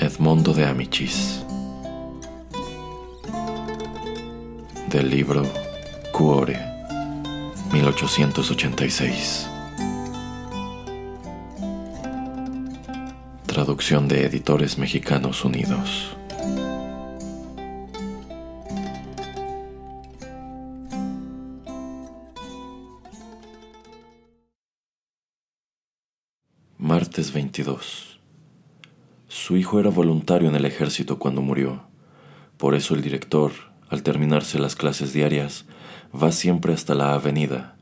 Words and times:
Edmondo 0.00 0.54
de 0.54 0.64
Amichis. 0.64 1.44
Del 4.88 5.10
libro 5.10 5.42
Cuore, 6.12 6.56
1886. 7.72 9.48
Traducción 13.46 14.06
de 14.06 14.24
Editores 14.24 14.78
Mexicanos 14.78 15.44
Unidos. 15.44 16.16
Martes 26.78 27.32
22. 27.32 28.17
Su 29.30 29.58
hijo 29.58 29.78
era 29.78 29.90
voluntario 29.90 30.48
en 30.48 30.54
el 30.54 30.64
ejército 30.64 31.18
cuando 31.18 31.42
murió. 31.42 31.82
Por 32.56 32.74
eso 32.74 32.94
el 32.94 33.02
director, 33.02 33.52
al 33.90 34.02
terminarse 34.02 34.58
las 34.58 34.74
clases 34.74 35.12
diarias, 35.12 35.66
va 36.14 36.32
siempre 36.32 36.72
hasta 36.72 36.94
la 36.94 37.12
avenida 37.12 37.76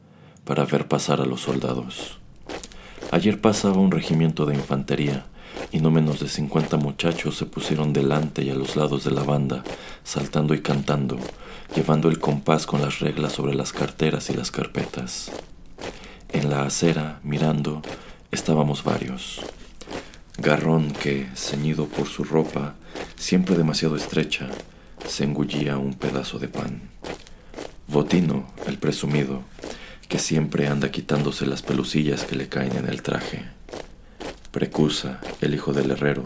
para 0.44 0.64
ver 0.64 0.88
pasar 0.88 1.20
a 1.20 1.24
los 1.24 1.42
soldados. 1.42 2.18
Ayer 3.12 3.40
pasaba 3.40 3.78
un 3.78 3.92
regimiento 3.92 4.44
de 4.44 4.56
infantería 4.56 5.26
y 5.70 5.78
no 5.78 5.92
menos 5.92 6.18
de 6.18 6.28
50 6.28 6.78
muchachos 6.78 7.36
se 7.36 7.46
pusieron 7.46 7.92
delante 7.92 8.42
y 8.42 8.50
a 8.50 8.56
los 8.56 8.74
lados 8.74 9.04
de 9.04 9.12
la 9.12 9.22
banda, 9.22 9.62
saltando 10.02 10.52
y 10.52 10.62
cantando, 10.62 11.16
llevando 11.76 12.08
el 12.08 12.18
compás 12.18 12.66
con 12.66 12.82
las 12.82 12.98
reglas 12.98 13.34
sobre 13.34 13.54
las 13.54 13.72
carteras 13.72 14.30
y 14.30 14.34
las 14.34 14.50
carpetas. 14.50 15.30
En 16.32 16.50
la 16.50 16.64
acera, 16.64 17.20
mirando, 17.22 17.82
estábamos 18.32 18.82
varios. 18.82 19.40
Garrón 20.46 20.92
que, 20.92 21.26
ceñido 21.34 21.88
por 21.88 22.06
su 22.06 22.22
ropa, 22.22 22.76
siempre 23.16 23.56
demasiado 23.56 23.96
estrecha, 23.96 24.46
se 25.04 25.24
engullía 25.24 25.76
un 25.76 25.94
pedazo 25.94 26.38
de 26.38 26.46
pan. 26.46 26.82
Botino, 27.88 28.46
el 28.64 28.78
presumido, 28.78 29.42
que 30.08 30.20
siempre 30.20 30.68
anda 30.68 30.92
quitándose 30.92 31.46
las 31.46 31.62
pelucillas 31.62 32.22
que 32.22 32.36
le 32.36 32.48
caen 32.48 32.76
en 32.76 32.88
el 32.88 33.02
traje. 33.02 33.42
Precusa, 34.52 35.18
el 35.40 35.52
hijo 35.52 35.72
del 35.72 35.90
herrero, 35.90 36.22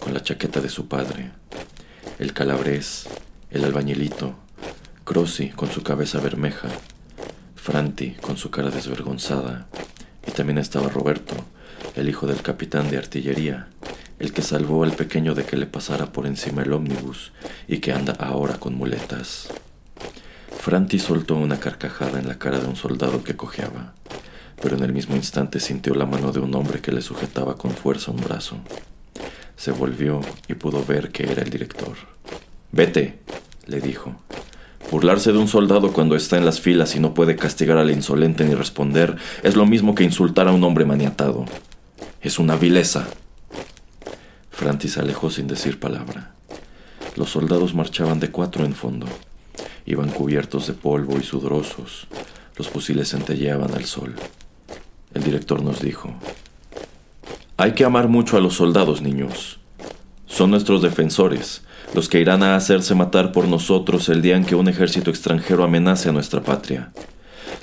con 0.00 0.14
la 0.14 0.22
chaqueta 0.22 0.62
de 0.62 0.70
su 0.70 0.88
padre. 0.88 1.30
El 2.18 2.32
calabrés, 2.32 3.06
el 3.50 3.66
albañilito, 3.66 4.34
Crossi 5.04 5.50
con 5.50 5.70
su 5.70 5.82
cabeza 5.82 6.20
bermeja, 6.20 6.70
Franti 7.54 8.12
con 8.12 8.38
su 8.38 8.50
cara 8.50 8.70
desvergonzada, 8.70 9.66
y 10.26 10.30
también 10.30 10.56
estaba 10.56 10.88
Roberto, 10.88 11.34
el 11.98 12.08
hijo 12.08 12.26
del 12.26 12.42
capitán 12.42 12.90
de 12.90 12.98
artillería, 12.98 13.68
el 14.18 14.32
que 14.32 14.42
salvó 14.42 14.84
al 14.84 14.92
pequeño 14.92 15.34
de 15.34 15.44
que 15.44 15.56
le 15.56 15.66
pasara 15.66 16.12
por 16.12 16.26
encima 16.26 16.62
el 16.62 16.72
ómnibus 16.72 17.32
y 17.66 17.78
que 17.78 17.92
anda 17.92 18.14
ahora 18.18 18.58
con 18.58 18.74
muletas. 18.74 19.48
Franti 20.60 20.98
soltó 20.98 21.36
una 21.36 21.60
carcajada 21.60 22.18
en 22.18 22.28
la 22.28 22.38
cara 22.38 22.58
de 22.58 22.66
un 22.66 22.76
soldado 22.76 23.22
que 23.22 23.36
cojeaba, 23.36 23.94
pero 24.60 24.76
en 24.76 24.82
el 24.82 24.92
mismo 24.92 25.16
instante 25.16 25.60
sintió 25.60 25.94
la 25.94 26.06
mano 26.06 26.32
de 26.32 26.40
un 26.40 26.54
hombre 26.54 26.80
que 26.80 26.92
le 26.92 27.02
sujetaba 27.02 27.56
con 27.56 27.70
fuerza 27.70 28.10
un 28.10 28.20
brazo. 28.20 28.58
Se 29.56 29.72
volvió 29.72 30.20
y 30.46 30.54
pudo 30.54 30.84
ver 30.84 31.10
que 31.10 31.24
era 31.24 31.42
el 31.42 31.50
director. 31.50 31.96
Vete, 32.72 33.18
le 33.66 33.80
dijo. 33.80 34.14
Burlarse 34.90 35.32
de 35.32 35.38
un 35.38 35.48
soldado 35.48 35.92
cuando 35.92 36.16
está 36.16 36.38
en 36.38 36.44
las 36.44 36.60
filas 36.60 36.96
y 36.96 37.00
no 37.00 37.12
puede 37.12 37.36
castigar 37.36 37.76
al 37.76 37.90
insolente 37.90 38.44
ni 38.44 38.54
responder 38.54 39.16
es 39.42 39.54
lo 39.54 39.66
mismo 39.66 39.94
que 39.94 40.04
insultar 40.04 40.48
a 40.48 40.52
un 40.52 40.64
hombre 40.64 40.84
maniatado. 40.84 41.44
Es 42.20 42.40
una 42.40 42.56
vileza. 42.56 43.06
Franti 44.50 44.88
se 44.88 44.98
alejó 44.98 45.30
sin 45.30 45.46
decir 45.46 45.78
palabra. 45.78 46.34
Los 47.14 47.30
soldados 47.30 47.74
marchaban 47.74 48.18
de 48.18 48.32
cuatro 48.32 48.64
en 48.64 48.74
fondo. 48.74 49.06
Iban 49.86 50.10
cubiertos 50.10 50.66
de 50.66 50.72
polvo 50.72 51.16
y 51.16 51.22
sudorosos. 51.22 52.08
Los 52.56 52.68
fusiles 52.68 53.10
centelleaban 53.10 53.72
al 53.72 53.84
sol. 53.84 54.16
El 55.14 55.22
director 55.22 55.62
nos 55.62 55.80
dijo, 55.80 56.12
Hay 57.56 57.72
que 57.72 57.84
amar 57.84 58.08
mucho 58.08 58.36
a 58.36 58.40
los 58.40 58.54
soldados, 58.54 59.00
niños. 59.00 59.60
Son 60.26 60.50
nuestros 60.50 60.82
defensores, 60.82 61.62
los 61.94 62.08
que 62.08 62.20
irán 62.20 62.42
a 62.42 62.56
hacerse 62.56 62.96
matar 62.96 63.30
por 63.30 63.46
nosotros 63.46 64.08
el 64.08 64.22
día 64.22 64.36
en 64.36 64.44
que 64.44 64.56
un 64.56 64.68
ejército 64.68 65.10
extranjero 65.10 65.62
amenace 65.62 66.08
a 66.08 66.12
nuestra 66.12 66.42
patria. 66.42 66.92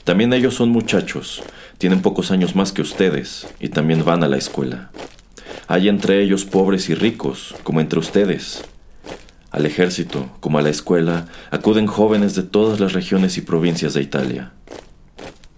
También 0.05 0.31
ellos 0.33 0.55
son 0.55 0.69
muchachos, 0.69 1.43
tienen 1.77 2.01
pocos 2.01 2.31
años 2.31 2.55
más 2.55 2.71
que 2.71 2.81
ustedes 2.81 3.47
y 3.59 3.69
también 3.69 4.03
van 4.05 4.23
a 4.23 4.27
la 4.27 4.37
escuela. 4.37 4.91
Hay 5.67 5.89
entre 5.89 6.21
ellos 6.21 6.45
pobres 6.45 6.89
y 6.89 6.95
ricos, 6.95 7.55
como 7.63 7.81
entre 7.81 7.99
ustedes. 7.99 8.63
Al 9.51 9.65
ejército, 9.65 10.29
como 10.39 10.59
a 10.59 10.61
la 10.61 10.69
escuela, 10.69 11.27
acuden 11.49 11.87
jóvenes 11.87 12.35
de 12.35 12.43
todas 12.43 12.79
las 12.79 12.93
regiones 12.93 13.37
y 13.37 13.41
provincias 13.41 13.93
de 13.93 14.01
Italia. 14.01 14.51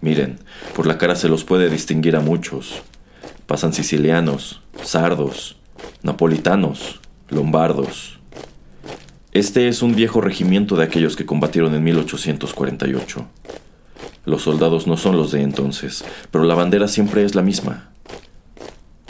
Miren, 0.01 0.39
por 0.75 0.85
la 0.85 0.97
cara 0.97 1.16
se 1.16 1.29
los 1.29 1.44
puede 1.44 1.69
distinguir 1.69 2.16
a 2.16 2.22
muchos. 2.22 2.81
Pasan 3.47 3.73
sicilianos, 3.73 4.61
sardos, 4.84 5.57
napolitanos, 6.03 6.99
lombardos. 7.29 8.19
Este 9.31 9.67
es 9.67 9.81
un 9.81 9.95
viejo 9.95 10.22
regimiento 10.22 10.75
de 10.75 10.84
aquellos 10.84 11.16
que 11.16 11.25
combatieron 11.25 11.73
en 11.75 11.84
1848. 11.84 13.28
Los 14.28 14.42
soldados 14.42 14.88
no 14.88 14.98
son 14.98 15.16
los 15.16 15.32
de 15.32 15.42
entonces, 15.42 16.04
pero 16.32 16.44
la 16.44 16.54
bandera 16.54 16.90
siempre 16.90 17.24
es 17.24 17.34
la 17.34 17.42
misma. 17.42 17.92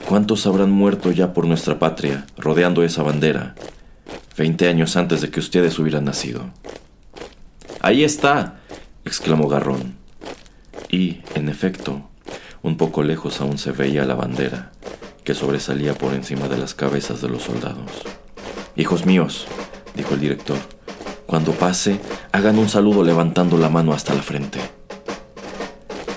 ¿Cuántos 0.08 0.46
habrán 0.46 0.70
muerto 0.70 1.12
ya 1.12 1.34
por 1.34 1.48
nuestra 1.48 1.80
patria, 1.80 2.28
rodeando 2.38 2.84
esa 2.84 3.02
bandera, 3.02 3.56
veinte 4.38 4.68
años 4.68 4.96
antes 4.96 5.22
de 5.22 5.32
que 5.32 5.40
ustedes 5.40 5.80
hubieran 5.80 6.06
nacido? 6.06 6.52
Ahí 7.82 8.04
está, 8.04 8.60
exclamó 9.06 9.48
Garrón. 9.48 9.96
Y, 10.92 11.22
en 11.34 11.50
efecto, 11.50 12.08
un 12.62 12.78
poco 12.78 13.02
lejos 13.02 13.42
aún 13.42 13.58
se 13.58 13.72
veía 13.72 14.06
la 14.06 14.14
bandera, 14.14 14.72
que 15.24 15.34
sobresalía 15.34 15.96
por 15.96 16.14
encima 16.14 16.48
de 16.48 16.60
las 16.60 16.76
cabezas 16.76 17.24
de 17.24 17.30
los 17.30 17.42
soldados. 17.42 17.90
Hijos 18.76 19.08
míos, 19.08 19.48
dijo 19.96 20.14
el 20.14 20.20
director, 20.20 20.60
cuando 21.26 21.54
pase, 21.54 22.00
hagan 22.32 22.60
un 22.60 22.70
saludo 22.70 23.04
levantando 23.04 23.58
la 23.58 23.70
mano 23.70 23.94
hasta 23.94 24.14
la 24.14 24.22
frente. 24.22 24.77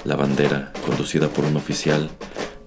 La 0.05 0.17
bandera, 0.17 0.73
conducida 0.87 1.29
por 1.29 1.45
un 1.45 1.57
oficial, 1.57 2.09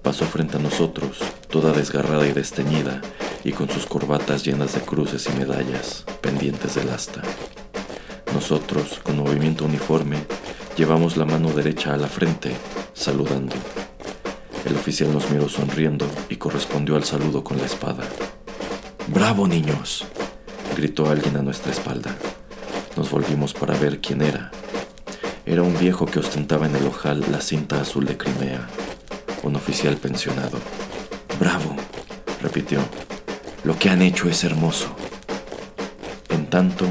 pasó 0.02 0.24
frente 0.24 0.56
a 0.56 0.60
nosotros, 0.60 1.18
toda 1.48 1.72
desgarrada 1.72 2.28
y 2.28 2.32
desteñida, 2.32 3.00
y 3.42 3.50
con 3.50 3.68
sus 3.68 3.86
corbatas 3.86 4.44
llenas 4.44 4.74
de 4.74 4.80
cruces 4.82 5.28
y 5.28 5.36
medallas 5.36 6.04
pendientes 6.20 6.76
del 6.76 6.90
asta. 6.90 7.22
Nosotros, 8.32 9.00
con 9.02 9.16
movimiento 9.16 9.64
uniforme, 9.64 10.18
llevamos 10.76 11.16
la 11.16 11.24
mano 11.24 11.50
derecha 11.50 11.92
a 11.92 11.96
la 11.96 12.06
frente, 12.06 12.52
saludando. 12.92 13.56
El 14.64 14.76
oficial 14.76 15.12
nos 15.12 15.28
miró 15.30 15.48
sonriendo 15.48 16.06
y 16.28 16.36
correspondió 16.36 16.94
al 16.94 17.04
saludo 17.04 17.42
con 17.42 17.58
la 17.58 17.66
espada. 17.66 18.04
¡Bravo, 19.08 19.48
niños! 19.48 20.06
gritó 20.76 21.10
alguien 21.10 21.36
a 21.36 21.42
nuestra 21.42 21.72
espalda. 21.72 22.16
Nos 22.96 23.10
volvimos 23.10 23.52
para 23.52 23.76
ver 23.76 24.00
quién 24.00 24.22
era. 24.22 24.52
Era 25.46 25.62
un 25.62 25.78
viejo 25.78 26.06
que 26.06 26.20
ostentaba 26.20 26.64
en 26.64 26.74
el 26.74 26.86
ojal 26.86 27.22
la 27.30 27.42
cinta 27.42 27.78
azul 27.78 28.06
de 28.06 28.16
Crimea, 28.16 28.66
un 29.42 29.56
oficial 29.56 29.98
pensionado. 29.98 30.58
¡Bravo! 31.38 31.76
repitió. 32.40 32.80
Lo 33.62 33.78
que 33.78 33.90
han 33.90 34.00
hecho 34.00 34.28
es 34.28 34.42
hermoso. 34.42 34.96
En 36.30 36.46
tanto, 36.46 36.86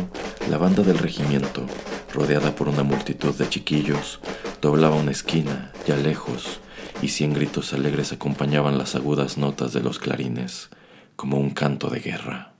la 0.51 0.59
banda 0.59 0.83
del 0.83 1.00
regimiento, 1.00 1.65
rodeada 2.13 2.53
por 2.53 2.69
una 2.69 2.83
multitud 2.83 3.33
de 3.33 3.50
chiquillos, 3.50 4.19
doblaba 4.61 4.97
una 4.97 5.11
esquina, 5.11 5.71
ya 5.88 5.95
lejos, 5.97 6.59
y 7.01 7.07
cien 7.07 7.33
gritos 7.33 7.73
alegres 7.73 8.13
acompañaban 8.13 8.77
las 8.77 8.94
agudas 8.94 9.38
notas 9.38 9.73
de 9.73 9.81
los 9.81 9.97
clarines, 9.97 10.69
como 11.15 11.39
un 11.39 11.50
canto 11.50 11.89
de 11.89 12.01
guerra. 12.01 12.53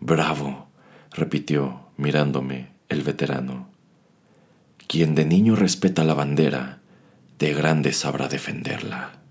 Bravo, 0.00 0.68
repitió, 1.10 1.90
mirándome, 1.98 2.72
el 2.88 3.02
veterano. 3.02 3.73
Quien 4.94 5.16
de 5.16 5.24
niño 5.24 5.56
respeta 5.56 6.04
la 6.04 6.14
bandera, 6.14 6.78
de 7.40 7.52
grande 7.52 7.92
sabrá 7.92 8.28
defenderla. 8.28 9.23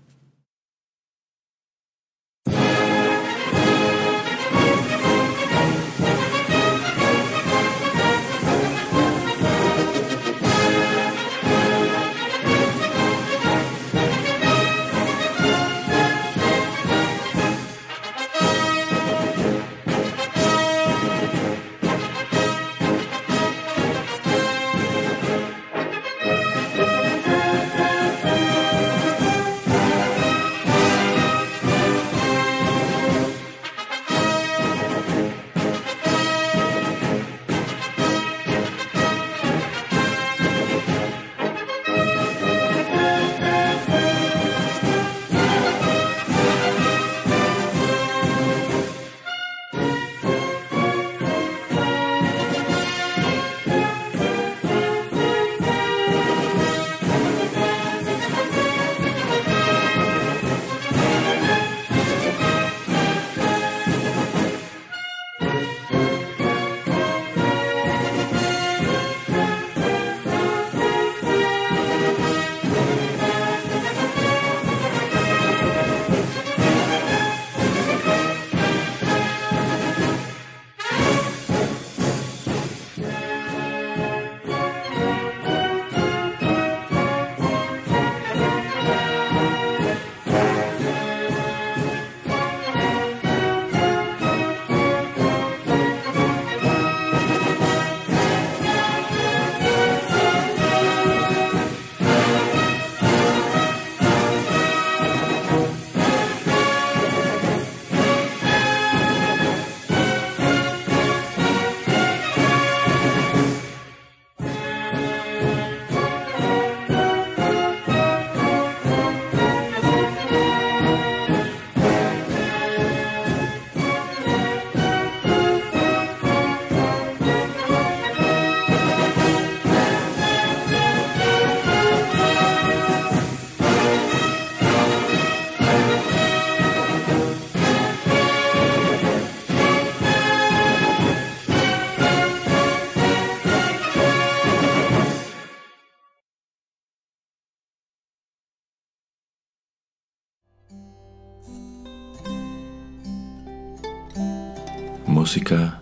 Música, 155.24 155.78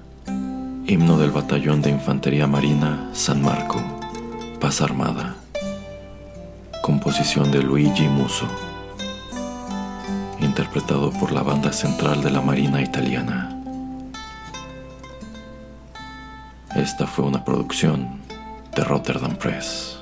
himno 0.86 1.18
del 1.18 1.32
Batallón 1.32 1.82
de 1.82 1.90
Infantería 1.90 2.46
Marina 2.46 3.10
San 3.12 3.42
Marco, 3.42 3.82
Paz 4.60 4.80
Armada. 4.80 5.34
Composición 6.80 7.50
de 7.50 7.60
Luigi 7.60 8.06
Muso. 8.06 8.46
Interpretado 10.40 11.10
por 11.10 11.32
la 11.32 11.42
Banda 11.42 11.72
Central 11.72 12.22
de 12.22 12.30
la 12.30 12.40
Marina 12.40 12.80
Italiana. 12.80 13.60
Esta 16.76 17.08
fue 17.08 17.24
una 17.24 17.44
producción 17.44 18.20
de 18.76 18.84
Rotterdam 18.84 19.34
Press. 19.34 20.01